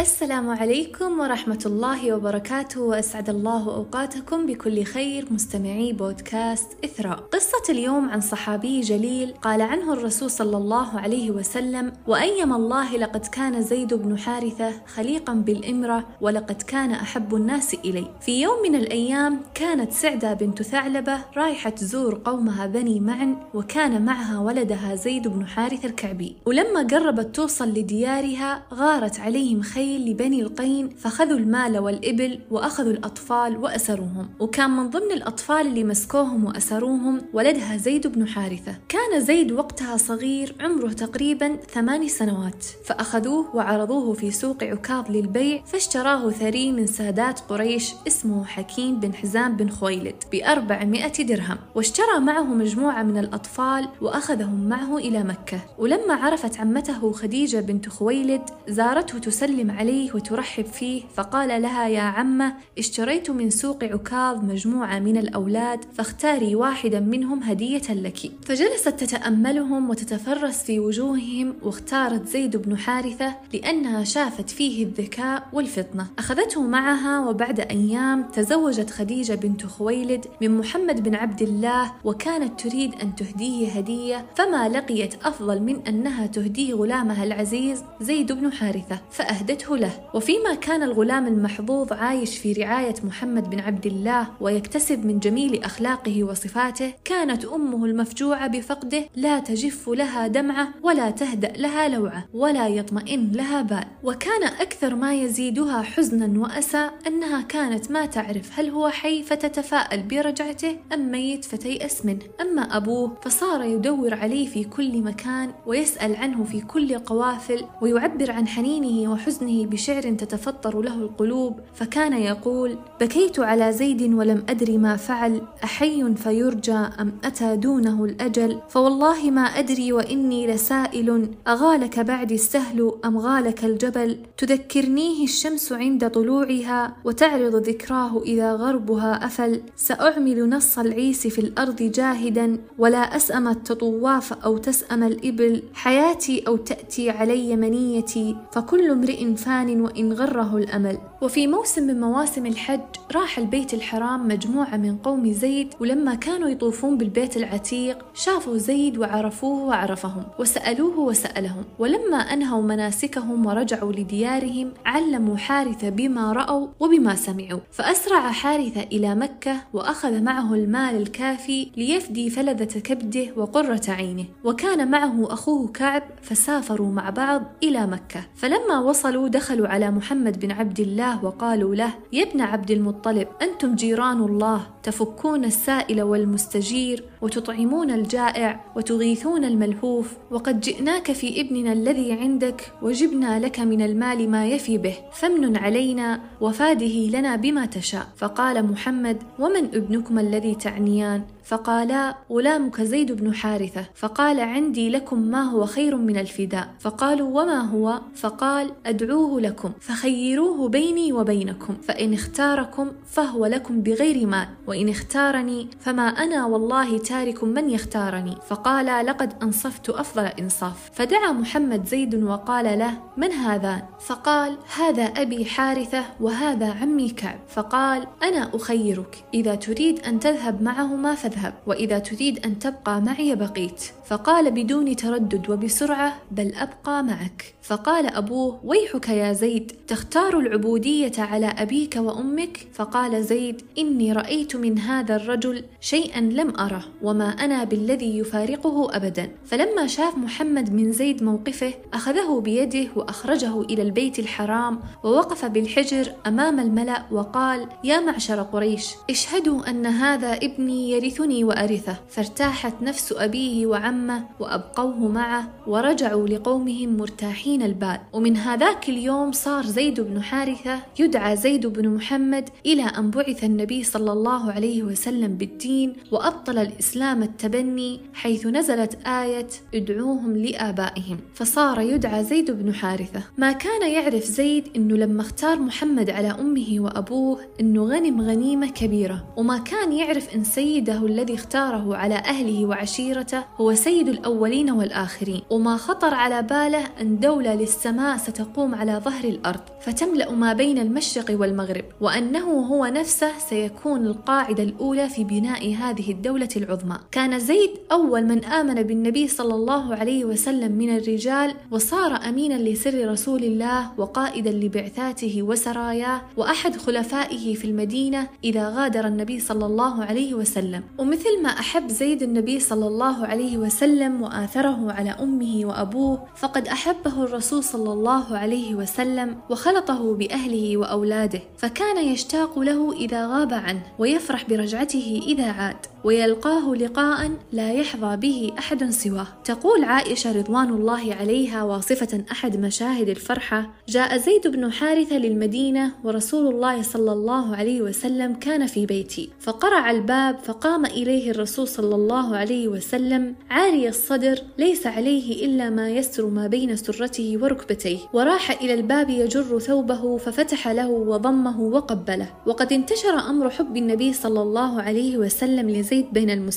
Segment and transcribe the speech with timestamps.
[0.00, 7.16] السلام عليكم ورحمة الله وبركاته وأسعد الله أوقاتكم بكل خير مستمعي بودكاست إثراء.
[7.18, 13.26] قصة اليوم عن صحابي جليل قال عنه الرسول صلى الله عليه وسلم وأيم الله لقد
[13.26, 18.06] كان زيد بن حارثة خليقا بالإمرة ولقد كان أحب الناس إلي.
[18.20, 24.40] في يوم من الأيام كانت سعدة بنت ثعلبة رايحة تزور قومها بني معن وكان معها
[24.40, 26.36] ولدها زيد بن حارث الكعبي.
[26.46, 33.56] ولما قربت توصل لديارها غارت عليهم خير الخيل لبني القين فخذوا المال والإبل وأخذوا الأطفال
[33.56, 34.28] وأسروهم.
[34.40, 38.74] وكان من ضمن الأطفال اللي مسكوهم وأسروهم ولدها زيد بن حارثة.
[38.88, 42.64] كان زيد وقتها صغير عمره تقريبا ثماني سنوات.
[42.84, 49.56] فأخذوه وعرضوه في سوق عكاظ للبيع فاشتراه ثري من سادات قريش اسمه حكيم بن حزام
[49.56, 51.58] بن خويلد بأربعمائة درهم.
[51.74, 55.60] واشترى معه مجموعة من الأطفال وأخذهم معه إلى مكة.
[55.78, 62.54] ولما عرفت عمته خديجة بنت خويلد زارته تسلم عليه وترحب فيه فقال لها يا عمة
[62.78, 68.18] اشتريت من سوق عكاظ مجموعة من الأولاد فاختاري واحدا منهم هدية لك.
[68.42, 76.06] فجلست تتأملهم وتتفرس في وجوههم واختارت زيد بن حارثة لأنها شافت فيه الذكاء والفطنة.
[76.18, 82.94] أخذته معها وبعد أيام تزوجت خديجة بنت خويلد من محمد بن عبد الله وكانت تريد
[83.02, 89.65] أن تهديه هدية فما لقيت أفضل من أنها تهديه غلامها العزيز زيد بن حارثة فأهدته
[89.66, 89.92] أهدته له.
[90.14, 96.24] وفيما كان الغلام المحظوظ عايش في رعاية محمد بن عبد الله ويكتسب من جميل أخلاقه
[96.24, 103.32] وصفاته كانت أمه المفجوعة بفقده لا تجف لها دمعة ولا تهدأ لها لوعة ولا يطمئن
[103.32, 103.84] لها بال.
[104.04, 110.76] وكان أكثر ما يزيدها حزنا وأسى أنها كانت ما تعرف هل هو حي فتتفاءل برجعته
[110.94, 112.24] أم ميت فتيأس منه.
[112.40, 118.48] أما أبوه فصار يدور عليه في كل مكان ويسأل عنه في كل قوافل ويعبر عن
[118.48, 125.42] حنينه وحزنه بشعر تتفطر له القلوب فكان يقول بكيت على زيد ولم أدري ما فعل
[125.64, 133.18] أحي فيرجى أم أتى دونه الأجل؟ فوالله ما أدري وإني لسائل أغالك بعد السهل أم
[133.18, 141.38] غالك الجبل؟ تذكرنيه الشمس عند طلوعها وتعرض ذكراه إذا غربها أفل؟ سأعمل نص العيس في
[141.38, 149.34] الأرض جاهدا ولا أسأم التطواف أو تسأم الإبل؟ حياتي أو تأتي علي منيتي فكل امرئ
[149.46, 150.98] فان وإن غره الأمل.
[151.22, 152.80] وفي موسم من مواسم الحج
[153.12, 159.64] راح البيت الحرام مجموعة من قوم زيد ولما كانوا يطوفون بالبيت العتيق شافوا زيد وعرفوه
[159.64, 161.64] وعرفهم وسألوه وسألهم.
[161.78, 167.60] ولما أنهوا مناسكهم ورجعوا لديارهم علموا حارثة بما رأوا وبما سمعوا.
[167.72, 174.24] فأسرع حارثة إلى مكة وأخذ معه المال الكافي ليفدي فلذة كبده وقرة عينه.
[174.44, 178.26] وكان معه أخوه كعب فسافروا مع بعض إلى مكة.
[178.34, 183.74] فلما وصلوا دخلوا على محمد بن عبد الله وقالوا له يا ابن عبد المطلب أنتم
[183.74, 192.72] جيران الله تفكون السائل والمستجير وتطعمون الجائع وتغيثون الملهوف وقد جئناك في ابننا الذي عندك
[192.82, 198.06] وجبنا لك من المال ما يفي به فمن علينا وفاده لنا بما تشاء.
[198.16, 203.84] فقال محمد ومن ابنكما الذي تعنيان؟ فقالا غلامك زيد بن حارثة.
[203.94, 206.68] فقال عندي لكم ما هو خير من الفداء.
[206.80, 214.48] فقالوا وما هو؟ فقال أدعوه لكم فخيروه بيني وبينكم فإن اختاركم فهو لكم بغير مال
[214.66, 220.90] وإن اختارني فما أنا والله تارك من يختارني؟ فقال لقد أنصفت أفضل إنصاف.
[220.92, 227.38] فدعا محمد زيد وقال له من هذان فقال هذا أبي حارثة وهذا عمي كعب.
[227.48, 229.24] فقال أنا أخيرك.
[229.34, 233.82] إذا تريد أن تذهب معهما فاذهب وإذا تريد أن تبقى معي بقيت.
[234.06, 237.54] فقال بدون تردد وبسرعة بل أبقى معك.
[237.62, 244.78] فقال أبوه ويحك يا زيد تختار العبودية على أبيك وأمك؟ فقال زيد إني رأيت من
[244.78, 246.84] هذا الرجل شيئا لم أره.
[247.02, 249.30] وما أنا بالذي يفارقه أبدا.
[249.44, 256.60] فلما شاف محمد من زيد موقفه أخذه بيده وأخرجه إلى البيت الحرام ووقف بالحجر أمام
[256.60, 261.96] الملأ وقال يا معشر قريش اشهدوا أن هذا ابني يرثني وأرثه.
[262.08, 267.98] فارتاحت نفس أبيه وعمه وأبقوه معه ورجعوا لقومهم مرتاحين البال.
[268.12, 273.84] ومن هذاك اليوم صار زيد بن حارثة يدعى زيد بن محمد إلى أن بعث النبي
[273.84, 281.80] صلى الله عليه وسلم بالدين وأبطل الإسلام إسلام التبني حيث نزلت آية ادعوهم لآبائهم فصار
[281.80, 283.22] يدعى زيد بن حارثة.
[283.38, 289.24] ما كان يعرف زيد أنه لما اختار محمد على أمه وأبوه أنه غنم غنيمة كبيرة
[289.36, 295.76] وما كان يعرف أن سيده الذي اختاره على أهله وعشيرته هو سيد الأولين والآخرين وما
[295.76, 301.84] خطر على باله أن دولة للسماء ستقوم على ظهر الأرض فتملأ ما بين المشرق والمغرب
[302.00, 306.75] وأنه هو نفسه سيكون القاعدة الأولى في بناء هذه الدولة العظمى.
[307.12, 313.10] كان زيد أول من آمن بالنبي صلى الله عليه وسلم من الرجال وصار أمينا لسر
[313.10, 320.34] رسول الله وقائدا لبعثاته وسراياه وأحد خلفائه في المدينة إذا غادر النبي صلى الله عليه
[320.34, 320.82] وسلم.
[320.98, 327.24] ومثل ما أحب زيد النبي صلى الله عليه وسلم وآثره على أمه وأبوه فقد أحبه
[327.24, 331.40] الرسول صلى الله عليه وسلم وخلطه بأهله وأولاده.
[331.58, 338.52] فكان يشتاق له إذا غاب عنه ويفرح برجعته إذا عاد ويلقاه لقاء لا يحظى به
[338.58, 339.26] أحد سواه.
[339.44, 346.54] تقول عائشة رضوان الله عليها واصفة أحد مشاهد الفرحة جاء زيد بن حارثة للمدينة ورسول
[346.54, 349.30] الله صلى الله عليه وسلم كان في بيتي.
[349.40, 353.34] فقرع الباب فقام إليه الرسول صلى الله عليه وسلم.
[353.50, 357.98] عاري الصدر ليس عليه إلا ما يستر ما بين سرته وركبتيه.
[358.12, 362.28] وراح إلى الباب يجر ثوبه ففتح له وضمه وقبله.
[362.46, 366.55] وقد انتشر أمر حب النبي صلى الله عليه وسلم لزيد بين المسلمين.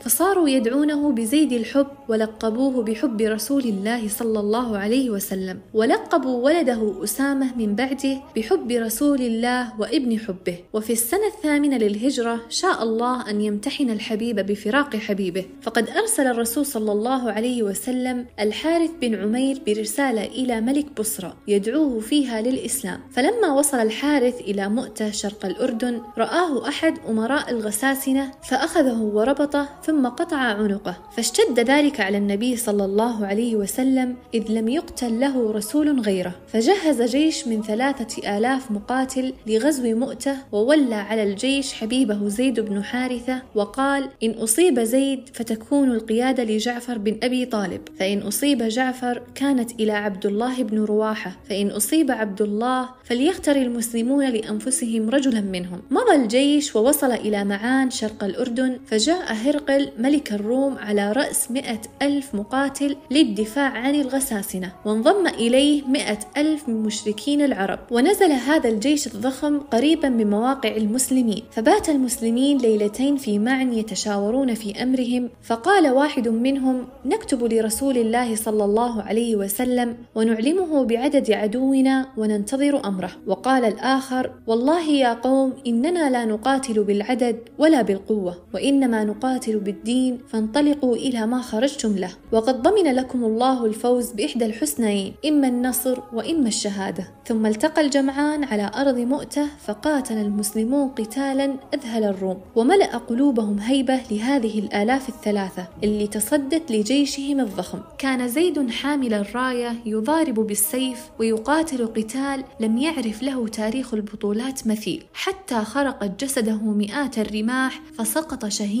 [0.00, 7.56] فصاروا يدعونه بزيد الحب ولقبوه بحب رسول الله صلى الله عليه وسلم ولقبوا ولده أسامة
[7.56, 10.58] من بعده بحب رسول الله وابن حبه.
[10.72, 15.44] وفي السنة الثامنة للهجرة شاء الله أن يمتحن الحبيب بفراق حبيبه.
[15.62, 22.00] فقد أرسل الرسول صلى الله عليه وسلم الحارث بن عمير برسالة إلى ملك بصرى يدعوه
[22.00, 23.00] فيها للإسلام.
[23.12, 30.36] فلما وصل الحارث إلى مؤتة شرق الأردن رآه أحد أمراء الغساسنة فأخذه وربطه ثم قطع
[30.36, 36.34] عنقه فاشتد ذلك على النبي صلى الله عليه وسلم إذ لم يقتل له رسول غيره.
[36.46, 43.42] فجهز جيش من ثلاثة آلاف مقاتل لغزو مؤتة وولى على الجيش حبيبه زيد بن حارثة
[43.54, 49.92] وقال إن أصيب زيد فتكون القيادة لجعفر بن أبي طالب فإن أصيب جعفر كانت إلى
[49.92, 55.82] عبد الله بن رواحة فإن أصيب عبد الله فليختر المسلمون لأنفسهم رجلا منهم.
[55.90, 62.34] مضى الجيش ووصل إلى معان شرق الأردن فجاء هرقل ملك الروم على رأس مئة ألف
[62.34, 67.78] مقاتل للدفاع عن الغساسنة وانضم إليه مئة ألف من مشركين العرب.
[67.90, 71.42] ونزل هذا الجيش الضخم قريبا من مواقع المسلمين.
[71.50, 78.64] فبات المسلمين ليلتين في معن يتشاورون في أمرهم فقال واحد منهم نكتب لرسول الله صلى
[78.64, 83.10] الله عليه وسلم ونعلمه بعدد عدونا وننتظر أمره.
[83.26, 90.96] وقال الآخر والله يا قوم إننا لا نقاتل بالعدد ولا بالقوة وإنما نقاتل بالدين فانطلقوا
[90.96, 92.10] إلى ما خرجتم له.
[92.32, 97.08] وقد ضمن لكم الله الفوز بإحدى الحسنيين إما النصر وإما الشهادة.
[97.26, 102.40] ثم التقى الجمعان على أرض مؤتة فقاتل المسلمون قتالا أذهل الروم.
[102.54, 107.78] وملأ قلوبهم هيبة لهذه الآلاف الثلاثة اللي تصدت لجيشهم الضخم.
[107.98, 115.04] كان زيد حامل الراية يضارب بالسيف ويقاتل قتال لم يعرف له تاريخ البطولات مثيل.
[115.14, 118.75] حتى خرقت جسده مئات الرماح فسقط شهيدا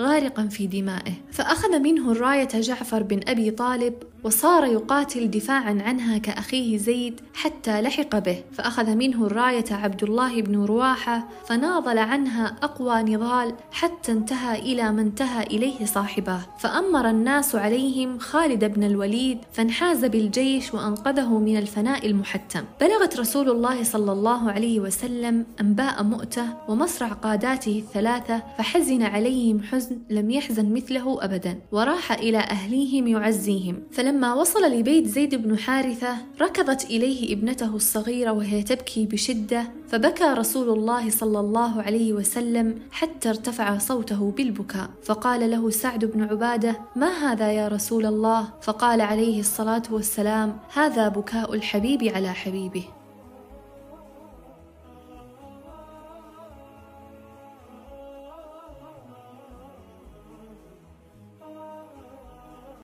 [0.00, 1.12] غارقا في دمائه.
[1.32, 3.94] فأخذ منه الراية جعفر بن أبي طالب
[4.24, 8.42] وصار يقاتل دفاعا عنها كأخيه زيد حتى لحق به.
[8.52, 15.00] فأخذ منه الراية عبد الله بن رواحة فناضل عنها أقوى نضال حتى انتهى إلى ما
[15.00, 22.64] انتهى إليه صاحباه فأمر الناس عليهم خالد بن الوليد فانحاز بالجيش وأنقذه من الفناء المحتم.
[22.80, 29.98] بلغت رسول الله صلى الله عليه وسلم أنباء مؤتة ومصرع قاداته الثلاثة فحزن عليهم حزن
[30.10, 33.82] لم يحزن مثله أبدا وراح إلى أهليهم يعزيهم.
[33.92, 40.24] فلم فلما وصل لبيت زيد بن حارثة ركضت إليه ابنته الصغيرة وهي تبكي بشدة فبكى
[40.24, 44.90] رسول الله صلى الله عليه وسلم حتى ارتفع صوته بالبكاء.
[45.02, 51.08] فقال له سعد بن عبادة ما هذا يا رسول الله؟ فقال عليه الصلاة والسلام هذا
[51.08, 52.84] بكاء الحبيب على حبيبه.